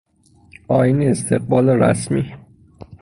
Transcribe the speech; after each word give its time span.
آیین 0.67 1.01
استقبال 1.01 1.69
رسمی 1.69 2.33